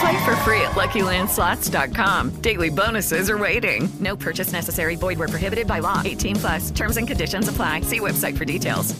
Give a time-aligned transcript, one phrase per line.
[0.00, 2.30] Play for free at LuckyLandSlots.com.
[2.40, 3.88] Daily bonuses are waiting.
[4.00, 4.96] No purchase necessary.
[4.96, 6.02] Void where prohibited by law.
[6.04, 6.70] 18 plus.
[6.70, 7.82] Terms and conditions apply.
[7.82, 8.94] See website for details.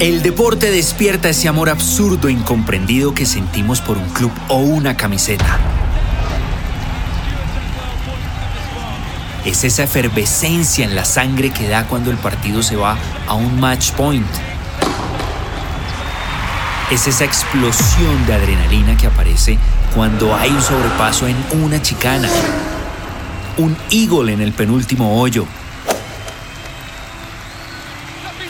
[0.00, 4.96] El deporte despierta ese amor absurdo e incomprendido que sentimos por un club o una
[4.96, 5.58] camiseta.
[9.44, 13.60] Es esa efervescencia en la sangre que da cuando el partido se va a un
[13.60, 14.26] match point.
[16.90, 19.56] Es esa explosión de adrenalina que aparece
[19.94, 22.28] cuando hay un sobrepaso en una chicana.
[23.58, 25.46] Un eagle en el penúltimo hoyo.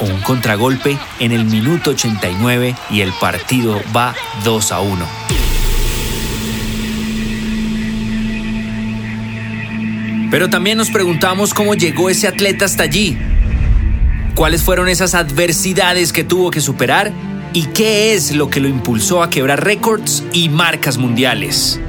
[0.00, 5.06] O un contragolpe en el minuto 89 y el partido va 2 a 1.
[10.30, 13.18] Pero también nos preguntamos cómo llegó ese atleta hasta allí.
[14.34, 17.12] ¿Cuáles fueron esas adversidades que tuvo que superar?
[17.52, 21.80] ¿Y qué es lo que lo impulsó a quebrar récords y marcas mundiales?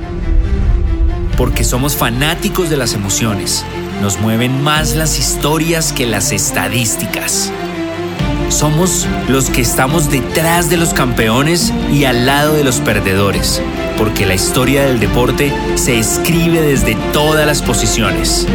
[1.38, 3.64] Porque somos fanáticos de las emociones.
[4.02, 7.52] Nos mueven más las historias que las estadísticas.
[8.50, 13.62] Somos los que estamos detrás de los campeones y al lado de los perdedores,
[14.00, 18.48] porque la historia del deporte se escribe desde todas las posiciones.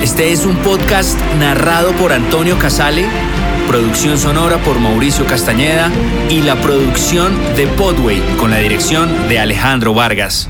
[0.00, 3.06] Este es un podcast narrado por Antonio Casale,
[3.68, 5.90] producción sonora por Mauricio Castañeda
[6.28, 10.48] y la producción de Podway con la dirección de Alejandro Vargas.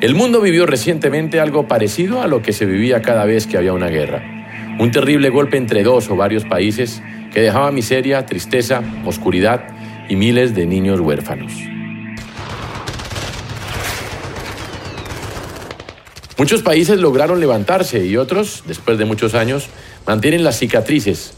[0.00, 3.72] El mundo vivió recientemente algo parecido a lo que se vivía cada vez que había
[3.72, 4.22] una guerra.
[4.78, 7.02] Un terrible golpe entre dos o varios países
[7.32, 9.64] que dejaba miseria, tristeza, oscuridad
[10.08, 11.52] y miles de niños huérfanos.
[16.38, 19.66] Muchos países lograron levantarse y otros, después de muchos años,
[20.06, 21.34] mantienen las cicatrices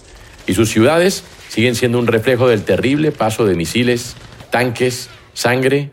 [0.46, 4.14] y sus ciudades siguen siendo un reflejo del terrible paso de misiles,
[4.50, 5.90] tanques, sangre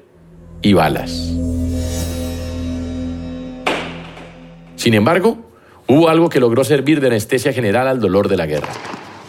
[0.62, 1.32] y balas.
[4.76, 5.38] Sin embargo,
[5.88, 8.74] hubo algo que logró servir de anestesia general al dolor de la guerra.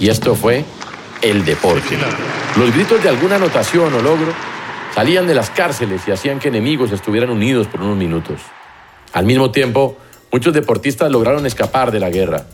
[0.00, 0.65] Y esto fue
[1.22, 1.97] el deporte.
[2.56, 4.33] Los gritos de alguna anotación o logro
[4.93, 8.41] salían de las cárceles y hacían que enemigos estuvieran unidos por unos minutos.
[9.13, 9.97] Al mismo tiempo,
[10.33, 12.47] muchos deportistas lograron escapar de la guerra.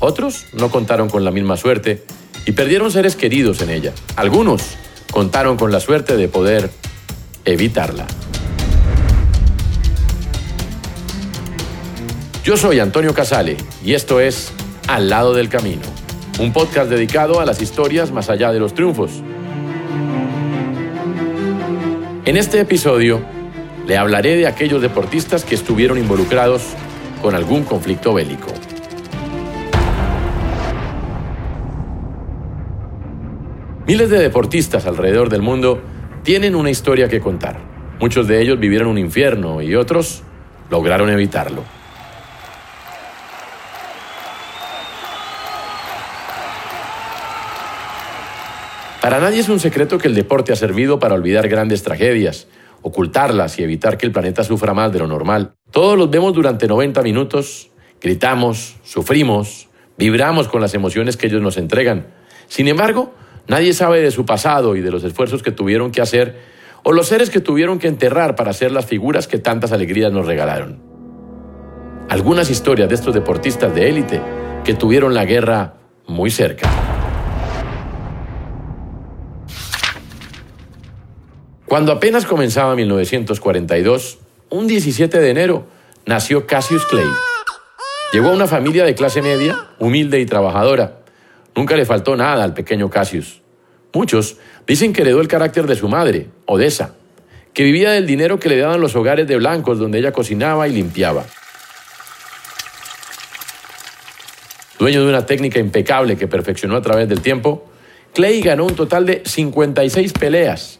[0.00, 2.02] Otros no contaron con la misma suerte
[2.46, 3.92] y perdieron seres queridos en ella.
[4.16, 4.62] Algunos
[5.10, 6.70] contaron con la suerte de poder
[7.44, 8.06] evitarla.
[12.44, 14.52] Yo soy Antonio Casale y esto es
[14.86, 15.82] Al lado del camino,
[16.38, 19.22] un podcast dedicado a las historias más allá de los triunfos.
[22.26, 23.22] En este episodio
[23.86, 26.62] le hablaré de aquellos deportistas que estuvieron involucrados
[27.20, 28.52] con algún conflicto bélico.
[33.86, 35.82] Miles de deportistas alrededor del mundo
[36.22, 37.58] tienen una historia que contar.
[38.00, 40.22] Muchos de ellos vivieron un infierno y otros
[40.70, 41.62] lograron evitarlo.
[49.02, 52.46] Para nadie es un secreto que el deporte ha servido para olvidar grandes tragedias,
[52.84, 55.54] ocultarlas y evitar que el planeta sufra más de lo normal.
[55.70, 57.70] Todos los vemos durante 90 minutos,
[58.00, 62.08] gritamos, sufrimos, vibramos con las emociones que ellos nos entregan.
[62.46, 63.14] Sin embargo,
[63.48, 66.36] nadie sabe de su pasado y de los esfuerzos que tuvieron que hacer
[66.82, 70.26] o los seres que tuvieron que enterrar para ser las figuras que tantas alegrías nos
[70.26, 70.78] regalaron.
[72.10, 74.20] Algunas historias de estos deportistas de élite
[74.62, 75.76] que tuvieron la guerra
[76.06, 76.93] muy cerca.
[81.74, 84.18] Cuando apenas comenzaba 1942,
[84.50, 85.66] un 17 de enero,
[86.06, 87.08] nació Cassius Clay.
[88.12, 91.00] Llegó a una familia de clase media, humilde y trabajadora.
[91.56, 93.42] Nunca le faltó nada al pequeño Cassius.
[93.92, 94.36] Muchos
[94.68, 96.94] dicen que heredó el carácter de su madre, Odessa,
[97.52, 100.74] que vivía del dinero que le daban los hogares de blancos donde ella cocinaba y
[100.74, 101.24] limpiaba.
[104.78, 107.68] Dueño de una técnica impecable que perfeccionó a través del tiempo,
[108.12, 110.78] Clay ganó un total de 56 peleas,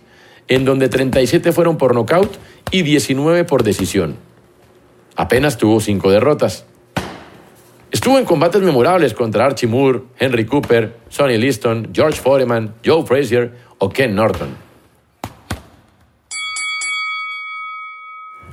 [0.48, 2.36] en donde 37 fueron por nocaut
[2.70, 4.16] y 19 por decisión.
[5.16, 6.66] Apenas tuvo 5 derrotas.
[7.90, 13.52] Estuvo en combates memorables contra Archie Moore, Henry Cooper, Sonny Liston, George Foreman, Joe Frazier
[13.78, 14.48] o Ken Norton.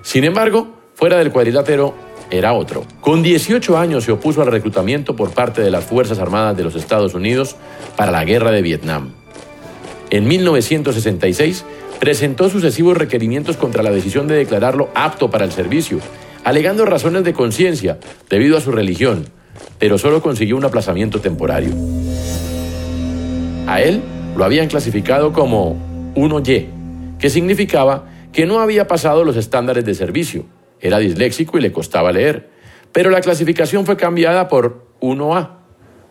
[0.04, 1.96] Sin embargo, fuera del cuadrilátero
[2.30, 2.86] era otro.
[3.02, 6.76] Con 18 años se opuso al reclutamiento por parte de las Fuerzas Armadas de los
[6.76, 7.56] Estados Unidos
[7.96, 9.21] para la Guerra de Vietnam.
[10.12, 11.66] En 1966
[12.00, 16.00] presentó sucesivos requerimientos contra la decisión de declararlo apto para el servicio
[16.44, 18.00] alegando razones de conciencia
[18.30, 19.26] debido a su religión,
[19.80, 21.74] pero solo consiguió un aplazamiento temporario.
[23.68, 24.02] A él
[24.36, 25.76] lo habían clasificado como
[26.16, 26.68] 1Y,
[27.20, 30.46] que significaba que no había pasado los estándares de servicio,
[30.80, 32.50] era disléxico y le costaba leer,
[32.92, 35.58] pero la clasificación fue cambiada por 1A,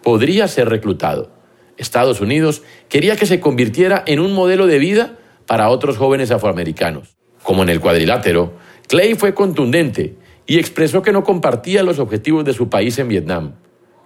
[0.03, 1.40] podría ser reclutado.
[1.81, 5.17] Estados Unidos quería que se convirtiera en un modelo de vida
[5.47, 7.17] para otros jóvenes afroamericanos.
[7.43, 8.53] Como en el cuadrilátero,
[8.87, 10.15] Clay fue contundente
[10.47, 13.55] y expresó que no compartía los objetivos de su país en Vietnam.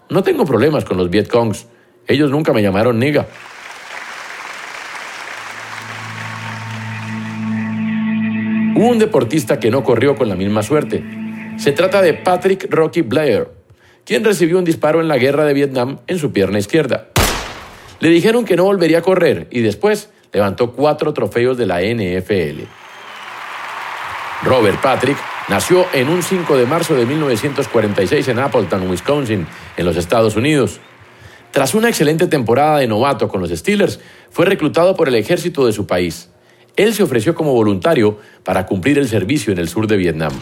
[0.09, 1.67] No tengo problemas con los Vietcongs.
[2.07, 3.27] Ellos nunca me llamaron nigga.
[8.77, 11.03] Hubo un deportista que no corrió con la misma suerte.
[11.57, 13.49] Se trata de Patrick Rocky Blair,
[14.05, 17.09] quien recibió un disparo en la guerra de Vietnam en su pierna izquierda.
[18.01, 22.65] Le dijeron que no volvería a correr y después levantó cuatro trofeos de la NFL.
[24.43, 25.17] Robert Patrick
[25.49, 29.47] nació en un 5 de marzo de 1946 en Appleton, Wisconsin,
[29.77, 30.81] en los Estados Unidos.
[31.51, 34.01] Tras una excelente temporada de novato con los Steelers,
[34.31, 36.29] fue reclutado por el ejército de su país.
[36.77, 40.33] Él se ofreció como voluntario para cumplir el servicio en el sur de Vietnam.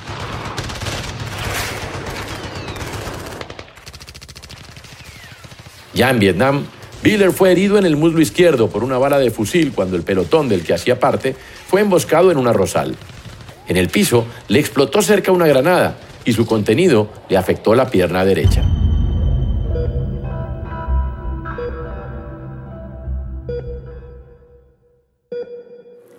[5.93, 6.65] Ya en Vietnam,
[7.03, 10.49] Biller fue herido en el muslo izquierdo por una bala de fusil cuando el pelotón
[10.49, 11.35] del que hacía parte
[11.67, 12.95] fue emboscado en una rosal.
[13.67, 18.25] En el piso le explotó cerca una granada y su contenido le afectó la pierna
[18.25, 18.63] derecha.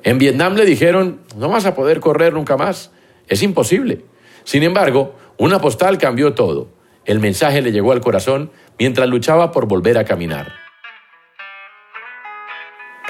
[0.03, 2.91] En Vietnam le dijeron, no vas a poder correr nunca más,
[3.29, 4.03] es imposible.
[4.43, 6.67] Sin embargo, una postal cambió todo.
[7.05, 10.62] El mensaje le llegó al corazón mientras luchaba por volver a caminar.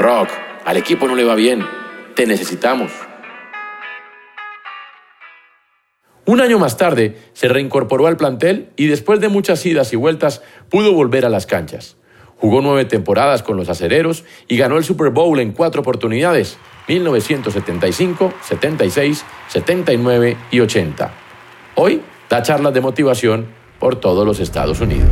[0.04, 0.28] Rock,
[0.66, 1.66] al equipo no le va bien,
[2.14, 2.92] te necesitamos.
[6.26, 10.42] Un año más tarde se reincorporó al plantel y después de muchas idas y vueltas
[10.70, 11.96] pudo volver a las canchas.
[12.36, 16.58] Jugó nueve temporadas con los acereros y ganó el Super Bowl en cuatro oportunidades,
[16.90, 21.14] 1975, 76, 79 y 80.
[21.76, 23.48] Hoy da charlas de motivación
[23.80, 25.08] por todos los Estados Unidos.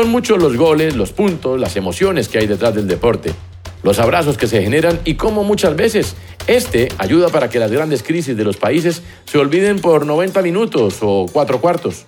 [0.00, 3.34] Son muchos los goles, los puntos, las emociones que hay detrás del deporte,
[3.82, 6.16] los abrazos que se generan y cómo muchas veces
[6.46, 11.00] este ayuda para que las grandes crisis de los países se olviden por 90 minutos
[11.02, 12.06] o cuatro cuartos.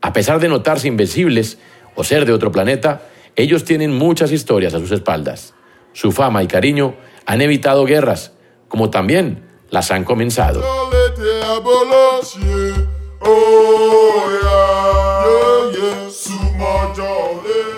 [0.00, 1.58] A pesar de notarse invencibles
[1.96, 3.02] o ser de otro planeta,
[3.34, 5.54] ellos tienen muchas historias a sus espaldas.
[5.94, 6.94] Su fama y cariño
[7.26, 8.30] han evitado guerras,
[8.68, 10.62] como también las han comenzado.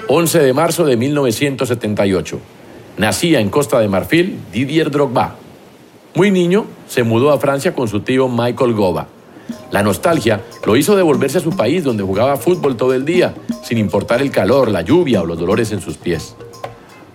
[0.09, 2.39] 11 de marzo de 1978.
[2.99, 5.37] Nacía en Costa de Marfil Didier Drogba.
[6.15, 9.09] Muy niño, se mudó a Francia con su tío Michael Goba.
[9.71, 13.79] La nostalgia lo hizo devolverse a su país donde jugaba fútbol todo el día, sin
[13.79, 16.37] importar el calor, la lluvia o los dolores en sus pies.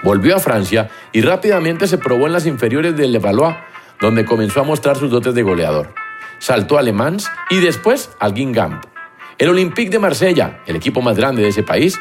[0.04, 3.56] Volvió a Francia y rápidamente se probó en las inferiores del Levallois,
[4.02, 5.94] donde comenzó a mostrar sus dotes de goleador.
[6.40, 8.84] Saltó a Le Mans y después al Guingamp.
[9.38, 11.98] El Olympique de Marsella, el equipo más grande de ese país,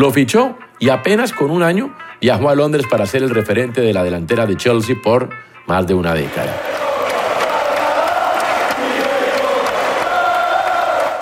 [0.00, 3.92] lo fichó y apenas con un año viajó a Londres para ser el referente de
[3.92, 5.28] la delantera de Chelsea por
[5.66, 6.56] más de una década.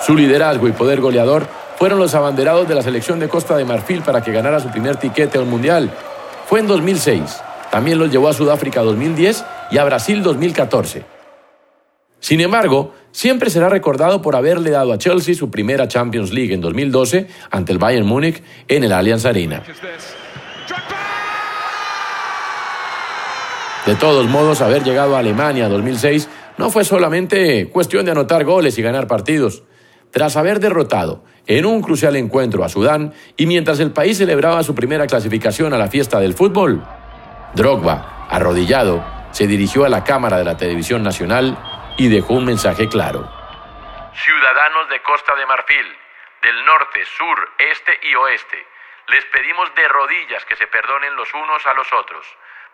[0.01, 1.45] Su liderazgo y poder goleador
[1.77, 4.95] fueron los abanderados de la selección de Costa de Marfil para que ganara su primer
[4.95, 5.91] tiquete al Mundial.
[6.47, 7.41] Fue en 2006.
[7.71, 11.03] También los llevó a Sudáfrica 2010 y a Brasil 2014.
[12.21, 16.61] Sin embargo, siempre será recordado por haberle dado a Chelsea su primera Champions League en
[16.61, 19.63] 2012 ante el Bayern Múnich en el Allianz Arena.
[23.85, 28.43] De todos modos, haber llegado a Alemania en 2006 no fue solamente cuestión de anotar
[28.43, 29.63] goles y ganar partidos.
[30.11, 34.75] Tras haber derrotado en un crucial encuentro a Sudán y mientras el país celebraba su
[34.75, 36.83] primera clasificación a la fiesta del fútbol,
[37.55, 41.57] Drogba, arrodillado, se dirigió a la cámara de la televisión nacional
[41.99, 43.27] y dejó un mensaje claro.
[44.15, 45.85] Ciudadanos de Costa de Marfil,
[46.41, 48.55] del norte, sur, este y oeste,
[49.09, 52.25] les pedimos de rodillas que se perdonen los unos a los otros.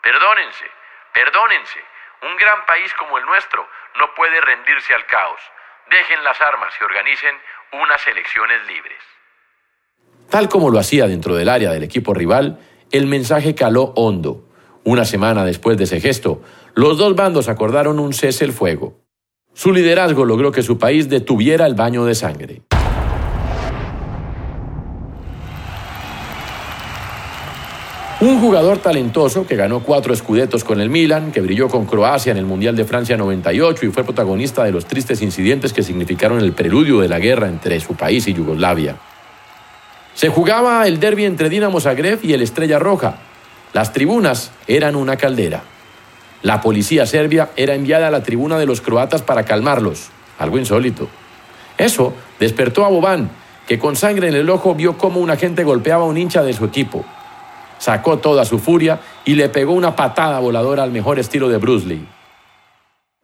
[0.03, 0.65] Perdónense,
[1.11, 1.79] perdónense.
[2.21, 3.67] Un gran país como el nuestro
[3.97, 5.41] no puede rendirse al caos.
[5.89, 7.35] Dejen las armas y organicen
[7.81, 9.01] unas elecciones libres.
[10.29, 12.59] Tal como lo hacía dentro del área del equipo rival,
[12.91, 14.45] el mensaje caló hondo.
[14.83, 16.43] Una semana después de ese gesto,
[16.75, 19.04] los dos bandos acordaron un cese el fuego.
[19.55, 22.61] Su liderazgo logró que su país detuviera el baño de sangre.
[28.19, 32.37] Un jugador talentoso que ganó cuatro escudetos con el Milan, que brilló con Croacia en
[32.37, 36.51] el Mundial de Francia 98 y fue protagonista de los tristes incidentes que significaron el
[36.51, 38.97] preludio de la guerra entre su país y Yugoslavia.
[40.15, 43.19] Se jugaba el derby entre Dinamo Zagreb y el Estrella Roja.
[43.71, 45.63] Las tribunas eran una caldera.
[46.41, 51.07] La policía serbia era enviada a la tribuna de los croatas para calmarlos, algo insólito.
[51.77, 53.29] Eso despertó a Boban,
[53.67, 56.53] que con sangre en el ojo vio cómo un agente golpeaba a un hincha de
[56.53, 57.05] su equipo
[57.77, 61.85] sacó toda su furia y le pegó una patada voladora al mejor estilo de Bruce
[61.85, 62.07] Lee.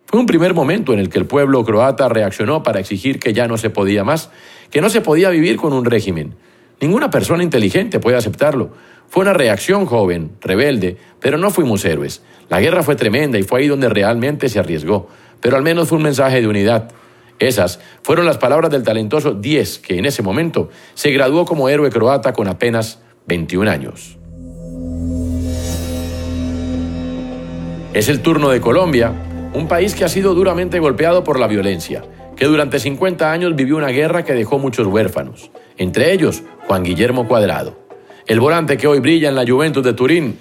[0.05, 3.47] Fue un primer momento en el que el pueblo croata reaccionó para exigir que ya
[3.47, 4.29] no se podía más,
[4.69, 6.35] que no se podía vivir con un régimen.
[6.81, 8.71] Ninguna persona inteligente puede aceptarlo.
[9.07, 12.23] Fue una reacción joven, rebelde, pero no fuimos héroes.
[12.49, 15.07] La guerra fue tremenda y fue ahí donde realmente se arriesgó,
[15.41, 16.91] pero al menos fue un mensaje de unidad.
[17.37, 21.91] Esas fueron las palabras del talentoso Diez, que en ese momento se graduó como héroe
[21.91, 24.17] croata con apenas 21 años.
[27.93, 29.11] Es el turno de Colombia,
[29.53, 32.03] un país que ha sido duramente golpeado por la violencia,
[32.35, 37.27] que durante 50 años vivió una guerra que dejó muchos huérfanos, entre ellos Juan Guillermo
[37.27, 37.77] Cuadrado,
[38.27, 40.39] el volante que hoy brilla en la Juventus de Turín.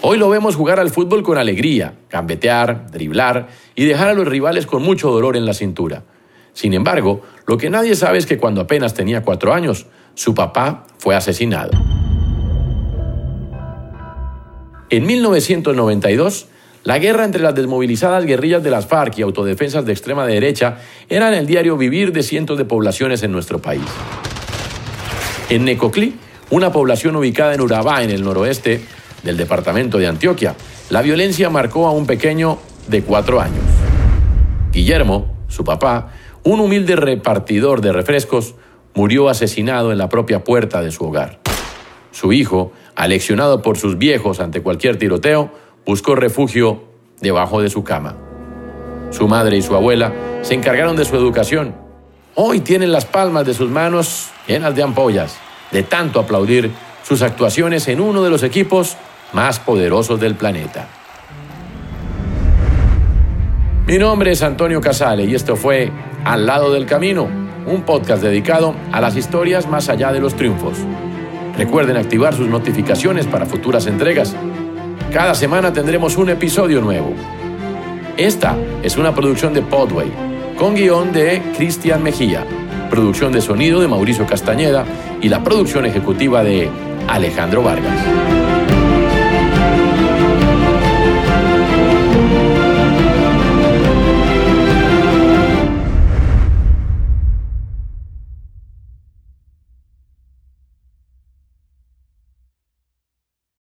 [0.00, 4.64] Hoy lo vemos jugar al fútbol con alegría, gambetear, driblar y dejar a los rivales
[4.64, 6.04] con mucho dolor en la cintura.
[6.54, 10.86] Sin embargo, lo que nadie sabe es que cuando apenas tenía cuatro años, su papá
[10.98, 11.72] fue asesinado.
[14.90, 16.48] En 1992,
[16.84, 21.28] la guerra entre las desmovilizadas guerrillas de las FARC y autodefensas de extrema derecha era
[21.28, 23.82] en el diario vivir de cientos de poblaciones en nuestro país.
[25.50, 26.14] En Necoclí,
[26.50, 28.80] una población ubicada en Urabá, en el noroeste
[29.22, 30.54] del departamento de Antioquia,
[30.90, 33.64] la violencia marcó a un pequeño de cuatro años.
[34.72, 36.12] Guillermo, su papá,
[36.44, 38.54] un humilde repartidor de refrescos
[38.94, 41.40] murió asesinado en la propia puerta de su hogar.
[42.10, 45.52] Su hijo, aleccionado por sus viejos ante cualquier tiroteo,
[45.88, 46.82] buscó refugio
[47.18, 48.14] debajo de su cama.
[49.10, 51.74] Su madre y su abuela se encargaron de su educación.
[52.34, 55.38] Hoy tienen las palmas de sus manos llenas de ampollas,
[55.72, 56.70] de tanto aplaudir
[57.02, 58.98] sus actuaciones en uno de los equipos
[59.32, 60.88] más poderosos del planeta.
[63.86, 65.90] Mi nombre es Antonio Casale y esto fue
[66.22, 67.26] Al lado del camino,
[67.66, 70.76] un podcast dedicado a las historias más allá de los triunfos.
[71.56, 74.36] Recuerden activar sus notificaciones para futuras entregas.
[75.12, 77.14] Cada semana tendremos un episodio nuevo.
[78.18, 80.12] Esta es una producción de Podway,
[80.58, 82.44] con guion de Cristian Mejía,
[82.90, 84.84] producción de sonido de Mauricio Castañeda
[85.22, 86.68] y la producción ejecutiva de
[87.08, 88.37] Alejandro Vargas.